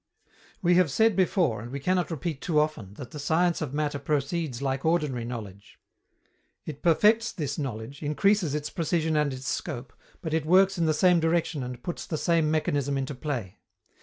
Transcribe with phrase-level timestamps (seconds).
[0.63, 3.99] We have said before, and we cannot repeat too often, that the science of matter
[3.99, 5.79] proceeds like ordinary knowledge.
[6.65, 9.93] It perfects this knowledge, increases its precision and its scope,
[10.23, 13.59] but it works in the same direction and puts the same mechanism into play.